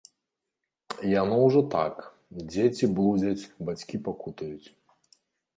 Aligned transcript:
Яно 1.21 1.35
ўжо 1.41 1.61
так, 1.75 1.95
дзеці 2.51 2.91
блудзяць, 2.97 3.49
бацькі 3.69 4.03
пакутуюць. 4.09 4.67